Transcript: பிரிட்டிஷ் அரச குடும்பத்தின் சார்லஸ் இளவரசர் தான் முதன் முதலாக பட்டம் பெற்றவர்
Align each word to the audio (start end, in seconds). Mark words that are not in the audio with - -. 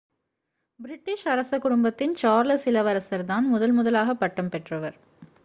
பிரிட்டிஷ் 0.79 1.25
அரச 1.27 1.59
குடும்பத்தின் 1.59 2.13
சார்லஸ் 2.15 2.65
இளவரசர் 2.65 3.25
தான் 3.25 3.47
முதன் 3.47 3.73
முதலாக 3.73 4.13
பட்டம் 4.13 4.49
பெற்றவர் 4.49 4.97